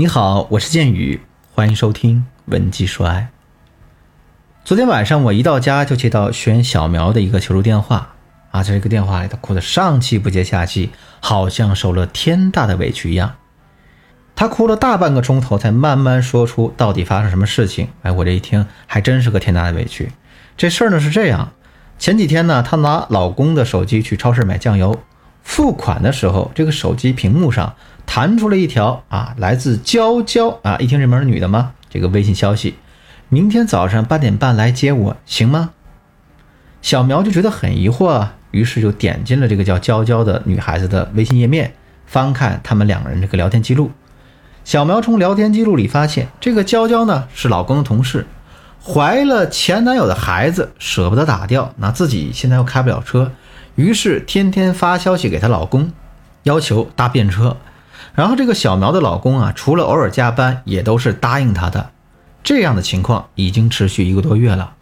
[0.00, 1.20] 你好，我是剑宇，
[1.52, 3.30] 欢迎收听《文姬说爱》。
[4.64, 8.14] 昨天晚上我一到家就接到轩小苗的一个求助电话
[8.52, 13.34] 啊，在这个电话里，他哭得上气不接下气，好像受了天大的委屈一样。
[14.36, 17.88] 他哭了大半个钟头，才慢慢说出到底发生什么事情。
[18.02, 20.12] 哎，我这一听还真是个天大的委屈。
[20.56, 21.54] 这事儿呢是这样，
[21.98, 25.00] 前几天呢，她拿老公的手机去超市买酱油，
[25.42, 27.74] 付款的时候，这个手机屏幕上。
[28.10, 31.74] 弹出了一条啊，来自娇娇啊，一听这门是女的吗？
[31.90, 32.74] 这个微信消息，
[33.28, 35.70] 明天早上八点半来接我，行吗？
[36.80, 41.74] 小苗就觉得很疑惑，啊于是就点进了这个叫娇娇的女孩子的微信页面，
[42.06, 43.90] 翻看他们两个人这个聊天记录。
[44.64, 48.26] 小苗从聊天记录里发现，这个娇娇呢是老公的同事，
[48.82, 53.32] 怀了前男友的孩子，舍不得打掉，那自己现在又开不了车，
[53.74, 55.92] 于是天天发消息给她老公，
[56.44, 57.58] 要求搭便车。
[58.18, 61.90] 然后这个小苗的老公啊，除了偶尔加班，也都是答应她的。
[62.42, 64.74] 这样的情况已经持续一个多月了。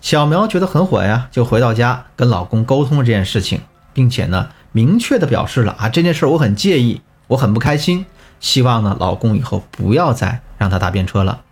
[0.00, 3.60] 小苗觉得很火呀，就回到家跟老公沟通了这件事情，
[3.92, 8.04] 并且呢，明确的表示了啊，这件事我很介意，我很不开心，
[8.40, 11.42] 希望呢，老公以后不要再让她搭便车了。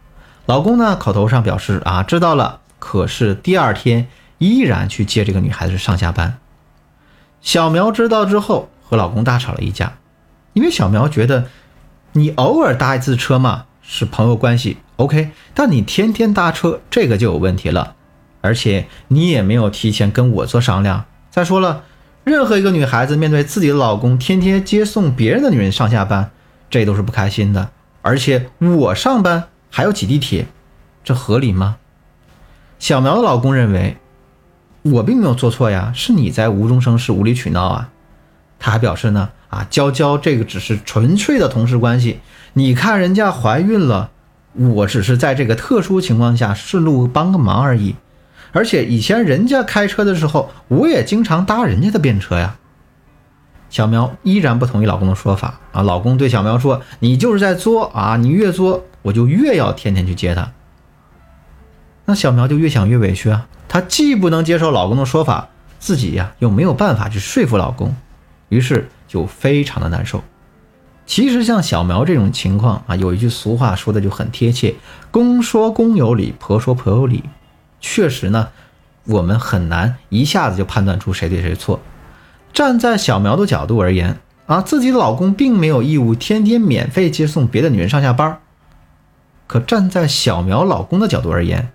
[0.47, 4.09] 老公呢，口头上表示啊，知道了，可是第二天
[4.39, 6.39] 依然去接这个女孩子上下班。
[7.41, 9.93] 小苗知道之后，和老公大吵了一架。
[10.55, 11.45] 因为小苗觉得，
[12.13, 15.31] 你偶尔搭一次车嘛，是朋友关系，OK。
[15.53, 17.95] 但你天天搭车，这个就有问题了。
[18.41, 21.05] 而且你也没有提前跟我做商量。
[21.31, 21.85] 再说了，
[22.25, 26.31] 任何一个女孩子面对自己的老公天天接送别人的女人上下班，
[26.71, 27.71] 这都是不开心的。
[28.03, 30.47] 而且我上班还要挤地铁，
[31.03, 31.77] 这合理吗？
[32.79, 33.97] 小苗的老公认为，
[34.83, 37.91] 我并没有做错呀，是你在无中生事、无理取闹啊。
[38.65, 39.29] 他还表示呢。
[39.51, 42.19] 啊，娇娇，这个只是纯粹的同事关系。
[42.55, 44.11] 你看人家怀孕了，
[44.55, 47.95] 我只是在这个特殊情况下顺路帮个忙而已。
[48.53, 52.57] 而且以前人家开车的时候，我也经常搭人家的便车呀。
[53.69, 55.83] 小苗依然不同意老公的说法啊。
[55.83, 60.51] 老公对小苗说：“你就是在作啊，你越作，我就越要天天去接她。”
[62.07, 63.47] 那小苗就越想越委屈啊。
[63.69, 67.95] 她既不能接受老公的说法，自己呀又没有办法去说服老公，
[68.49, 68.89] 于是。
[69.07, 70.25] 就非常的难受。
[71.07, 74.75] 其实像小苗这种情况啊，有一句俗话说的就很贴切
[75.13, 77.23] ：“公说公有理，婆说婆有理。”
[77.81, 78.49] 确实呢，
[79.05, 81.79] 我们很难一下子就判断出谁对谁错。
[82.53, 88.41] 站在小苗的角度而言啊，自己的老公并没有义务天天免费接送别的女人上下班。
[89.47, 91.71] 可站在小苗老公的角度而言，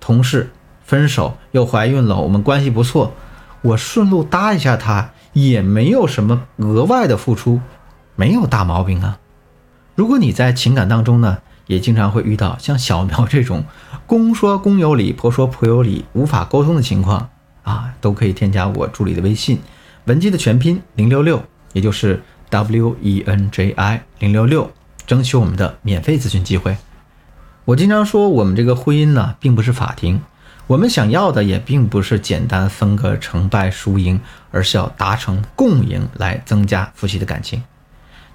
[0.00, 0.50] 同事
[0.84, 3.14] 分手又怀孕了，我们关系不错，
[3.62, 5.12] 我顺路搭一下她。
[5.36, 7.60] 也没有什么额外的付出，
[8.14, 9.18] 没有大毛病啊。
[9.94, 13.64] 如果你在情感当中呢，也经常会遇到像小苗这种
[14.06, 17.28] 公说公有理，婆说婆有理，无法沟通的情况
[17.64, 19.58] 啊，都可以添加我助理的微信，
[20.06, 21.44] 文姬的全拼零六六，
[21.74, 24.70] 也就是 W E N J I 零六六，
[25.06, 26.78] 争取我们的免费咨询机会。
[27.66, 30.22] 我经常说，我们这个婚姻呢，并不是法庭。
[30.66, 37.62] 我们想要的也并不是简单分个成败输赢，而是要达成共赢来增加夫妻的感情。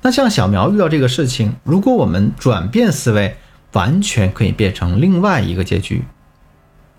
[0.02, 3.36] 那像小苗遇到这个事情，如果我们转变思维，
[3.74, 6.06] 完全可以变成另外一个结局。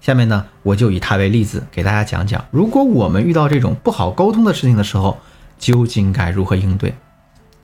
[0.02, 5.18] 下面呢，我就以他为例子给大家讲讲，如果我们遇到这种不好沟通的事情的时候，
[5.58, 6.94] 究竟该如何应对。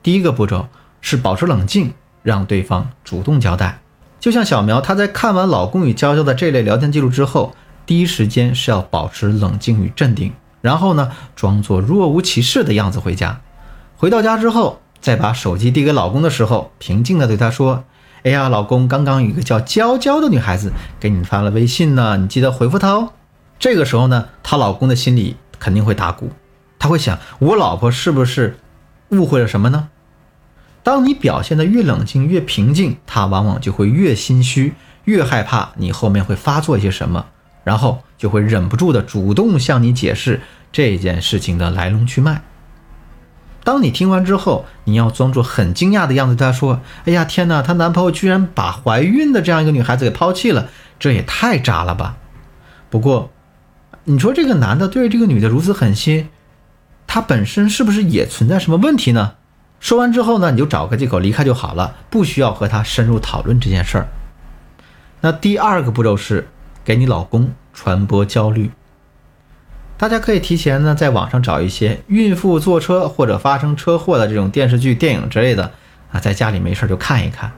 [0.01, 0.67] 第一个步骤
[1.01, 1.93] 是保持冷静，
[2.23, 3.79] 让对方主动交代。
[4.19, 7.53] 就像小苗，她在看完老公与娇娇的这类聊天记录之后，
[7.85, 13.41] 第一时间是要保持冷静与镇定，然后呢，装作若无其事的样子回家。
[13.97, 17.83] 回到家之后，再把手机递给老公的时候，平静地对他说
[18.23, 23.13] ：“哎呀，老公，刚刚有一个叫娇娇的女孩子给你发了微信呢，你记得回复她哦。”
[23.57, 26.31] 这个时候呢，她老公的心里肯定会打鼓，
[26.77, 28.57] 他会想：我老婆是不是
[29.09, 29.89] 误会了什么呢？
[30.81, 34.73] 当你表现得越冷静、越平静，他往往就会越心虚、
[35.05, 37.25] 越害怕你后面会发作一些什么，
[37.63, 40.41] 然后就会忍不住的主动向你解释
[40.71, 42.43] 这件事情的来龙去脉。
[43.63, 52.17] 当你听完之后，你要装作很惊讶的样子对他说：“哎呀，天哪，她男朋友居然把怀孕的这样一个女孩子给抛弃了，这也太渣了吧！”
[52.89, 53.31] 不过，
[54.05, 56.29] 你说这个男的对这个女的如此狠心，
[57.05, 59.33] 他本身是不是也存在什么问题呢？
[59.79, 64.07] 说完之后呢，你就找个借口离开就好了，不需要和他深入讨论这件事儿。
[65.21, 66.47] 那第二个步骤是
[66.83, 68.71] 给你老公传播焦虑。
[69.97, 75.71] 大家可以提前呢在网上找一些孕妇坐车或者发生车祸的这种电视剧、电影之类的
[76.11, 77.51] 啊，在家里没事就看一看，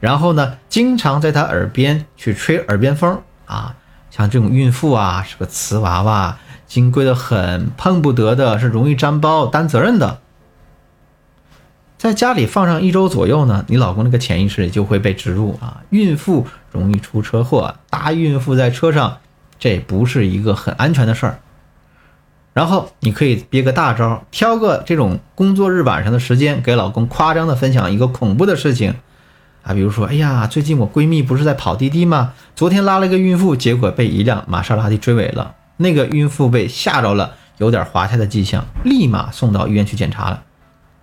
[0.00, 3.76] 然后呢，经常在她耳边去吹耳边风啊，
[4.10, 6.36] 像这种孕妇啊，是个瓷娃娃，
[6.66, 10.18] 金贵的很，碰不得的，是容易粘包、担责任的。
[12.04, 19.16] 在家里放上一周左右呢，你老公那个潜意识就会被植入啊，孕妇容易出车祸，大孕妇在车上，
[19.58, 21.38] 这不是一个很安全的事儿。
[22.52, 28.96] 然后你可以憋个大招，挑个这种工作日晚上的时间，给老公夸张的分享一个恐怖的事情
[29.62, 32.34] 啊，比如说，哎呀，最近我闺蜜不是在跑滴滴吗？
[32.54, 40.42] 昨天拉了一个孕妇，结果被一辆玛莎拉蒂追尾了，那个孕妇被吓着了，有点滑胎的迹象，立马送到医院去检查了。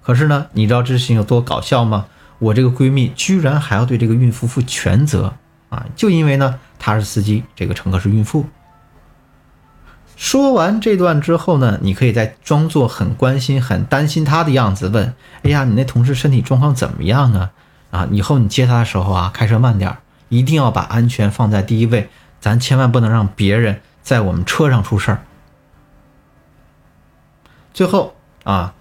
[0.04, 2.08] 可是呢，你知道这事情有多搞笑吗？
[2.40, 5.32] 我这个闺蜜居然还要对这个孕妇负全责
[5.70, 5.86] 啊！
[5.96, 8.48] 就因为呢，她是司机，这个乘客是孕妇。
[10.16, 15.14] 说完这段之后呢，你可以再装作很关心、很担心她的样子，问
[15.46, 17.52] ：“哎呀，你那同事身体状况怎么样啊？
[17.92, 19.96] 啊，以后你接她的时候啊，开车慢点，
[20.30, 22.10] 一定要把安全放在第一位，
[22.40, 25.22] 咱千万不能让别人在我们车上出事儿。”
[27.72, 28.16] 最后
[28.46, 28.74] 啊。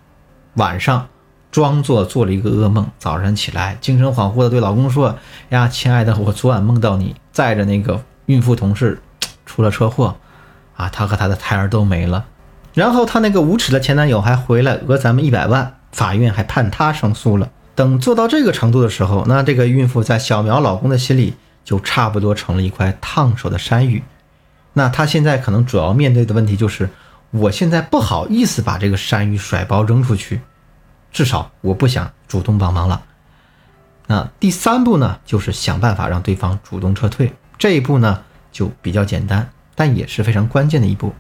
[0.55, 1.07] 晚上，
[1.51, 5.19] 装作做了一个噩梦，早上起来精神恍惚的对老公说
[5.51, 9.01] ：“呀，亲爱的，我昨晚梦到你载着那个孕妇同事
[9.45, 10.17] 出了车祸，
[10.77, 12.25] 啊，她和她的胎儿都没了。
[12.75, 17.51] 然后她那个无耻的前男友还回来讹咱们一百万，法院还判她胜诉了。
[17.75, 24.03] 等做到这个程度的时候，那这个孕妇在小苗老公的心里就差不多成了一块烫手的山芋。
[24.75, 26.89] 那她现在可能主要面对的问题就是。
[27.33, 30.41] 我现在不好意思把这个山芋甩包扔出去，
[31.13, 33.03] 至少我不想主动帮忙了。
[34.07, 37.33] 那第三步呢，就是想办法让对方主动撤退。
[37.59, 41.13] 这一步呢就比较简单，但也是非常关键的一步。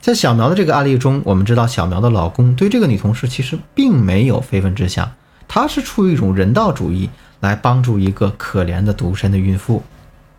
[0.00, 5.10] 在小苗的这个案例中，我们知道小苗的老公对这个女同事其实并没有非分之想，
[5.48, 9.82] 他是出于一种人道主义来帮助一个可怜的独身的孕妇。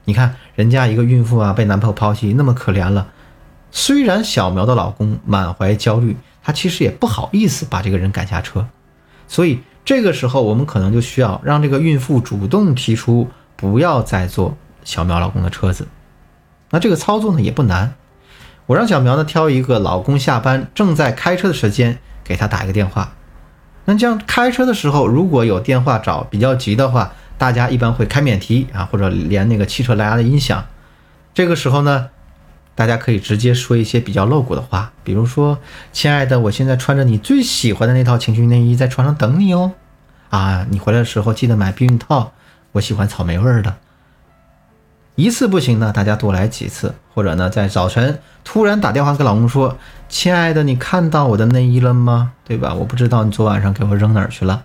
[0.06, 3.08] 你看人家一个孕妇啊，被男朋友抛弃，那么可怜了。
[3.72, 8.66] 虽然小苗的老公满怀焦虑，他其实也不好意思把这个人赶下车，
[9.30, 15.88] 所以这个时候我们可能就需要让这个孕妇主动提出不要再坐小苗老公的车子。
[16.72, 17.94] 那这个操作呢也不难，
[18.66, 23.14] 我让小苗呢挑一个老公下班正在开车的时间给他打一个电话。
[23.86, 30.66] 那这样开车的时候如果有电话找比较急的话，大家一般会开免提啊，或者连那个汽车蓝牙的音响。
[31.34, 32.10] 这个时候呢。
[32.80, 35.60] 大家可以直接说一些比较露骨的话，比如说
[35.92, 39.74] ：“亲爱的，我现在穿着你最喜欢的那套情趣内衣在床上等你哦。”
[40.32, 42.32] 啊，你回来的时候记得买避孕套，
[42.72, 43.76] 我喜欢草莓味儿的。
[45.16, 49.78] 一次不行呢，大家多来几次，或者呢，在早晨突然打电话给老公说
[50.08, 52.32] ：“亲爱的，你看到我的内衣了吗？
[52.46, 52.74] 对吧？
[52.74, 54.64] 我不知道你昨晚上给我扔哪儿去了。”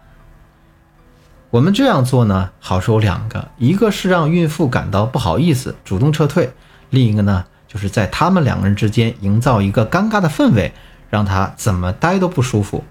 [1.50, 6.50] 我们这样做呢，好处有两个，一个是让孕妇感到不好意思，主动撤退；
[6.90, 7.46] 另一个呢。
[7.74, 10.72] 就是在他们两个人之间营造一个尴尬的氛围，
[11.10, 12.84] 让他怎么待都不舒服。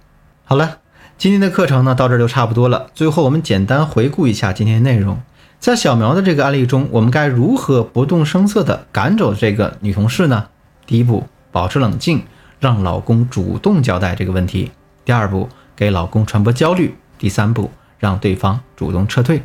[0.44, 0.80] 好了，
[1.18, 2.88] 今天的课程呢到这就差不多了。
[2.94, 5.22] 最后我们简单回顾一下今天的内容。
[5.58, 10.48] 在小苗的这个案例中，我们该如何不动声色地赶走这个女同事呢？
[10.86, 12.24] 第一步，保持冷静，
[12.60, 14.72] 让老公主动交代这个问题；
[15.06, 15.48] 第二步，
[15.78, 19.44] 给老公传播焦虑；第三步，让对方主动撤退。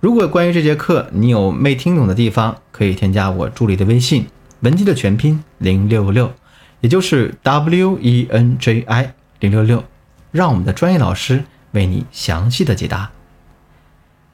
[0.00, 4.26] 如果关于这节课你有没听懂的地方，可以添加我助理的微信。
[4.60, 6.34] 文姬的全拼零六六，
[6.80, 9.84] 也就是 W E N J I 零六六，
[10.30, 13.10] 让我们的专业老师为你详细的解答。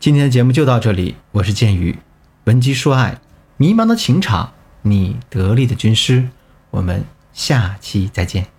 [0.00, 1.98] 今天的节目就到这里，我是剑宇，
[2.44, 3.20] 文姬说爱，
[3.56, 4.52] 迷茫的情场，
[4.82, 6.28] 你得力的军师，
[6.70, 8.55] 我们下期再见。